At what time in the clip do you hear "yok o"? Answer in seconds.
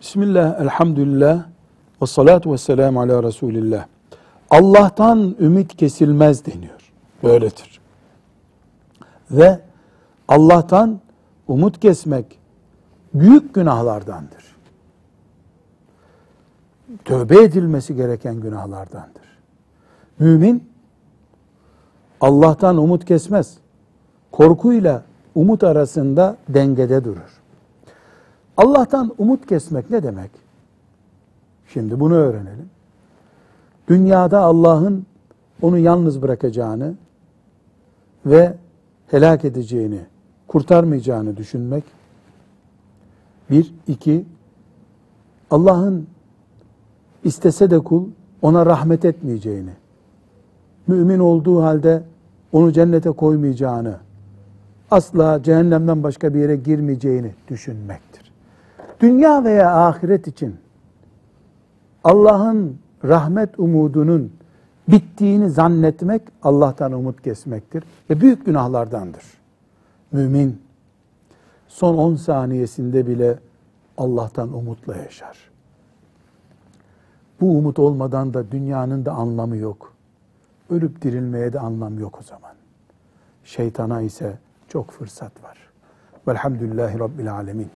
81.98-82.22